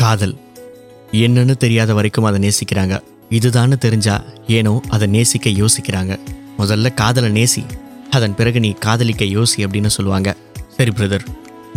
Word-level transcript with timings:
காதல். 0.00 0.34
என்னன்னு 1.24 1.54
தெரியாத 1.62 1.90
வரைக்கும் 1.96 2.26
அதை 2.28 2.38
நேசிக்கிறாங்க. 2.44 2.94
இதுதான்னு 3.38 3.76
தெரிஞ்சா 3.84 4.14
ஏனோ 4.56 4.72
அதை 4.94 5.06
நேசிக்க 5.14 5.48
யோசிக்கிறாங்க. 5.60 6.12
முதல்ல 6.60 6.92
காதலை 7.00 7.30
நேசி 7.38 7.62
அதன் 8.16 8.36
பிறகு 8.38 8.58
நீ 8.64 8.70
காதலிக்க 8.86 9.24
யோசி 9.36 9.58
அப்படின்னு 9.66 9.90
சொல்லுவாங்க. 9.96 10.30
சரி 10.76 10.92
பிரதர் 10.98 11.26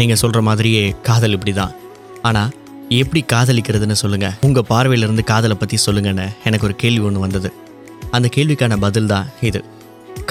நீங்கள் 0.00 0.20
சொல்கிற 0.22 0.40
மாதிரியே 0.48 0.82
காதல் 1.08 1.36
இப்படி 1.36 1.54
தான் 1.60 1.74
ஆனால் 2.30 2.52
எப்படி 3.00 3.22
காதலிக்கிறதுன்னு 3.34 3.96
சொல்லுங்கள் 4.02 4.36
உங்கள் 4.48 4.68
பார்வையிலிருந்து 4.72 5.24
காதலை 5.32 5.56
பற்றி 5.60 5.78
சொல்லுங்கன்னு 5.86 6.26
எனக்கு 6.48 6.68
ஒரு 6.70 6.76
கேள்வி 6.82 7.04
ஒன்று 7.10 7.24
வந்தது. 7.26 7.50
அந்த 8.16 8.26
கேள்விக்கான 8.36 8.76
பதில் 8.86 9.10
தான் 9.14 9.30
இது. 9.50 9.62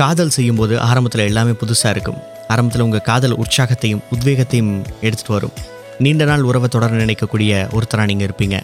காதல் 0.01 0.35
செய்யும்போது 0.37 0.75
ஆரம்பத்தில் 0.89 1.27
எல்லாமே 1.29 1.55
புதுசாக 1.63 1.95
இருக்கும். 1.95 2.21
ஆரம்பத்தில் 2.53 2.85
உங்கள் 2.89 3.07
காதல் 3.11 3.39
உற்சாகத்தையும் 3.43 4.05
உத்வேகத்தையும் 4.15 4.75
எடுத்துகிட்டு 5.07 5.37
வரும். 5.37 5.57
நீண்ட 5.99 6.25
நாள் 6.25 6.41
உறவை 6.41 6.67
தொடர 6.69 6.95
நினைக்கக்கூடிய 6.95 7.51
ஒருத்தராக 7.75 8.05
நீங்கள் 8.05 8.27
இருப்பீங்க. 8.27 8.57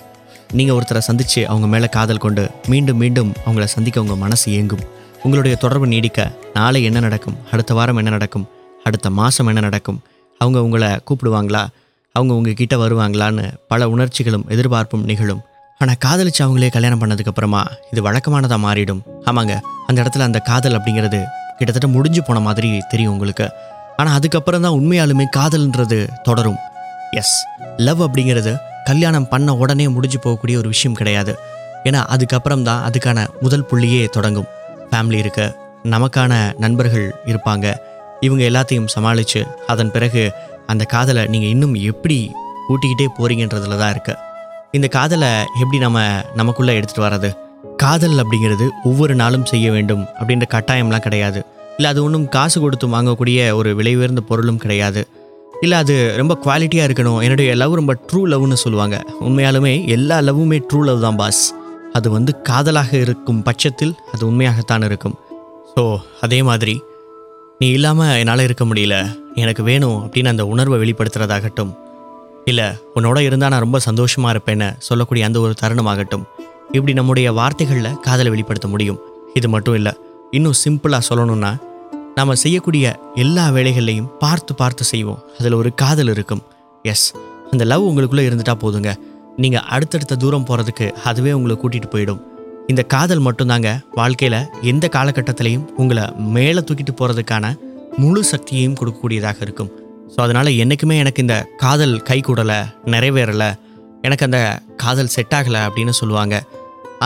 நீங்கள் 0.52 0.76
ஒருத்தரை 0.76 0.98
சந்தித்து 0.98 1.48
அவங்க 1.48 1.68
மேலே 1.68 1.88
காதல் 1.88 2.18
கொண்டு 2.18 2.50
மீண்டும் 2.68 2.98
மீண்டும் 2.98 3.34
அவங்கள 3.46 3.64
சந்திக்க 3.64 4.02
உங்கள் 4.02 4.16
மனசு 4.16 4.52
இயங்கும் 4.52 4.84
உங்களுடைய 5.24 5.58
தொடர்பு 5.58 5.88
நீடிக்க 5.88 6.32
நாளை 6.54 6.84
என்ன 6.84 7.00
நடக்கும்? 7.00 7.38
அடுத்த 7.52 7.74
வாரம் 7.74 7.98
என்ன 7.98 8.10
நடக்கும்? 8.10 8.48
அடுத்த 8.84 9.10
மாதம் 9.10 9.48
என்ன 9.48 9.60
நடக்கும்? 9.60 10.00
அவங்க 10.38 10.64
உங்களை 10.64 10.90
கூப்பிடுவாங்களா? 10.90 11.68
அவங்க 12.12 12.34
உங்ககிட்ட 12.34 12.76
வருவாங்களான்னு 12.76 13.46
பல 13.68 13.90
உணர்ச்சிகளும் 13.90 14.46
எதிர்பார்ப்பும் 14.50 15.06
நிகழும். 15.06 15.42
ஆனால் 15.80 16.02
காதலிச்சு 16.06 16.42
அவங்களே 16.46 16.70
கல்யாணம் 16.72 17.02
பண்ணதுக்கப்புறமா 17.02 17.62
இது 17.92 18.02
வழக்கமானதாக 18.02 18.60
மாறிடும். 18.66 19.02
ஆமாங்க 19.26 19.56
அந்த 19.88 19.98
இடத்துல 20.02 20.28
அந்த 20.30 20.40
காதல் 20.40 20.78
அப்படிங்கிறது 20.80 21.22
கிட்டத்தட்ட 21.58 21.88
முடிஞ்சு 21.88 22.24
போன 22.24 22.40
மாதிரி 22.40 22.82
தெரியும் 22.90 23.12
உங்களுக்கு. 23.12 23.48
ஆனால் 23.98 24.14
அதுக்கப்புறம் 24.14 24.62
தான் 24.62 24.78
உண்மையாலுமே 24.80 25.26
காதல்ன்றது 25.38 26.08
தொடரும். 26.24 26.60
எஸ் 27.22 27.36
லவ் 27.88 28.02
அப்படிங்கிறது 28.02 28.54
கல்யாணம் 28.86 29.28
பண்ண 29.28 29.56
உடனே 29.62 29.86
முடிஞ்சு 29.96 30.20
போகக்கூடிய 30.24 30.56
ஒரு 30.62 30.70
விஷயம் 30.74 30.98
கிடையாது. 31.00 31.34
ஏன்னா 31.84 32.02
அதுக்கப்புறம் 32.16 32.64
தான் 32.64 32.82
அதுக்கான 32.88 33.20
முதல் 33.42 33.68
புள்ளியே 33.72 34.02
தொடங்கும். 34.16 34.50
ஃபேமிலி 34.90 35.20
இருக்க 35.24 35.42
நமக்கான 35.94 36.34
நண்பர்கள் 36.64 37.08
இருப்பாங்க. 37.32 37.68
இவங்க 38.20 38.44
எல்லாத்தையும் 38.50 38.92
சமாளித்து 38.96 39.42
அதன் 39.68 39.92
பிறகு 39.92 40.24
அந்த 40.72 40.84
காதலை 40.94 41.24
நீங்கள் 41.26 41.50
இன்னும் 41.50 41.74
எப்படி 41.92 42.20
கூட்டிக்கிட்டே 42.68 43.08
போகிறீங்கன்றதுல 43.18 43.80
தான் 43.82 43.94
இருக்கு. 43.96 44.14
இந்த 44.72 44.88
காதலை 44.98 45.32
எப்படி 45.62 45.80
நம்ம 45.80 46.00
நமக்குள்ளே 46.36 46.76
எடுத்துகிட்டு 46.80 47.08
வர்றது? 47.08 47.32
காதல் 47.78 48.18
அப்படிங்கிறது 48.22 48.66
ஒவ்வொரு 48.84 49.16
நாளும் 49.16 49.50
செய்ய 49.52 49.68
வேண்டும் 49.72 50.06
அப்படின்ற 50.20 50.46
கட்டாயம்லாம் 50.54 51.06
கிடையாது. 51.08 51.40
இல்லை 51.78 51.92
அது 51.92 52.00
ஒன்றும் 52.04 52.30
காசு 52.36 52.58
கொடுத்து 52.62 52.88
வாங்கக்கூடிய 52.88 53.54
ஒரு 53.60 53.70
விலை 53.76 53.94
உயர்ந்த 53.96 54.22
பொருளும் 54.22 54.62
கிடையாது. 54.64 55.02
இல்லை 55.64 55.78
அது 55.84 55.96
ரொம்ப 56.20 56.34
குவாலிட்டியாக 56.44 56.88
இருக்கணும். 56.88 57.20
என்னுடைய 57.26 57.50
லவ் 57.62 57.74
ரொம்ப 57.80 57.94
ட்ரூ 58.08 58.22
லவ்னு 58.32 58.58
சொல்லுவாங்க. 58.64 58.96
உண்மையாலுமே 59.26 59.74
எல்லா 59.96 60.18
லவ்வுமே 60.28 60.58
ட்ரூ 60.70 60.80
லவ் 60.88 61.04
தான் 61.06 61.20
பாஸ் 61.22 61.44
அது 61.98 62.08
வந்து 62.16 62.32
காதலாக 62.50 62.92
இருக்கும் 63.04 63.44
பட்சத்தில் 63.48 63.94
அது 64.14 64.24
உண்மையாகத்தான் 64.30 64.86
இருக்கும். 64.90 65.16
ஸோ 65.74 65.84
அதே 66.26 66.40
மாதிரி 66.50 66.76
நீ 67.60 67.68
இல்லாமல் 67.78 68.16
என்னால் 68.22 68.46
இருக்க 68.48 68.64
முடியல. 68.70 68.96
எனக்கு 69.44 69.64
வேணும் 69.70 69.98
அப்படின்னு 70.06 70.32
அந்த 70.34 70.44
உணர்வை 70.54 70.78
வெளிப்படுத்துறதாகட்டும். 70.84 71.72
இல்லை 72.52 72.68
உன்னோட 72.98 73.18
இருந்தால் 73.28 73.52
நான் 73.54 73.66
ரொம்ப 73.66 73.80
சந்தோஷமாக 73.88 74.34
இருப்பேன்னு 74.36 74.68
சொல்லக்கூடிய 74.88 75.26
அந்த 75.30 75.40
ஒரு 75.46 75.54
தருணமாகட்டும். 75.62 76.26
இப்படி 76.76 76.94
நம்முடைய 77.00 77.28
வார்த்தைகளில் 77.40 78.00
காதலை 78.08 78.32
வெளிப்படுத்த 78.34 78.68
முடியும். 78.74 79.00
இது 79.40 79.50
மட்டும் 79.56 79.78
இல்லை 79.80 79.94
இன்னும் 80.38 80.60
சிம்பிளாக 80.64 81.08
சொல்லணும்னா 81.10 81.52
நாம் 82.18 82.42
செய்யக்கூடிய 82.42 82.86
எல்லா 83.22 83.44
வேலைகள்லையும் 83.56 84.10
பார்த்து 84.24 84.52
பார்த்து 84.60 84.84
செய்வோம். 84.90 85.22
அதில் 85.40 85.56
ஒரு 85.60 85.70
காதல் 85.82 86.12
இருக்கும். 86.14 86.42
எஸ் 86.92 87.08
அந்த 87.52 87.64
லவ் 87.72 87.86
உங்களுக்குள்ளே 87.90 88.26
இருந்துட்டா 88.28 88.56
போதுங்க. 88.64 88.92
நீங்கள் 89.44 89.66
அடுத்தடுத்த 89.76 90.18
தூரம் 90.24 90.46
போகிறதுக்கு 90.50 90.88
அதுவே 91.10 91.32
உங்களை 91.38 91.56
கூட்டிகிட்டு 91.62 91.90
போயிடும். 91.94 92.20
இந்த 92.72 92.82
காதல் 92.94 93.24
மட்டும்தாங்க 93.28 93.70
வாழ்க்கையில் 94.00 94.38
எந்த 94.72 94.86
காலகட்டத்திலையும் 94.96 95.66
உங்களை 95.84 96.04
மேலே 96.36 96.64
தூக்கிட்டு 96.68 96.94
போகிறதுக்கான 97.00 97.46
முழு 98.04 98.22
சக்தியையும் 98.34 98.78
கொடுக்கக்கூடியதாக 98.82 99.42
இருக்கும். 99.46 99.72
ஸோ 100.14 100.20
அதனால் 100.26 100.52
என்றைக்குமே 100.62 100.96
எனக்கு 101.04 101.24
இந்த 101.26 101.38
காதல் 101.64 101.96
கை 102.12 102.20
கூடலை 102.28 102.60
நிறைவேறலை 102.94 103.50
எனக்கு 104.08 104.28
அந்த 104.28 104.40
காதல் 104.84 105.14
செட் 105.16 105.36
ஆகலை 105.40 105.62
அப்படின்னு 105.68 105.94
சொல்லுவாங்க. 106.02 106.36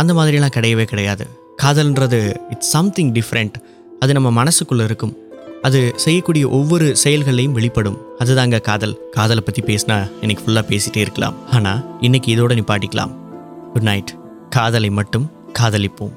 அந்த 0.01 0.11
மாதிரிலாம் 0.19 0.55
கிடையவே 0.57 0.87
கிடையாது. 0.91 1.25
காதல்ன்றது 1.63 2.21
இட்ஸ் 2.53 2.71
சம்திங் 2.75 3.11
டிஃப்ரெண்ட் 3.17 3.57
அது 3.99 4.13
நம்ம 4.13 4.43
மனசுக்குள்ளே 4.43 4.83
இருக்கும். 4.83 5.17
அது 5.61 5.93
செய்யக்கூடிய 5.95 6.49
ஒவ்வொரு 6.49 6.95
செயல்களையும் 6.95 7.53
வெளிப்படும். 7.53 7.97
அதுதாங்க 8.19 8.61
காதல். 8.61 9.09
காதலை 9.11 9.43
பற்றி 9.45 9.61
பேசினா 9.61 10.11
இன்னைக்கு 10.21 10.43
ஃபுல்லாக 10.45 10.65
பேசிகிட்டே 10.71 10.97
இருக்கலாம். 10.97 11.49
ஆனால் 11.51 11.97
இன்னைக்கு 11.99 12.35
இதோட 12.35 12.51
நிப்பாட்டிக்கலாம். 12.51 13.11
குட் 13.73 13.81
நைட் 13.81 14.15
காதலை 14.49 14.89
மட்டும் 14.89 15.31
காதலிப்போம். 15.59 16.11